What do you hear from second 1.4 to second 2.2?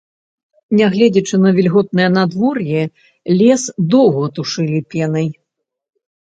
на вільготнае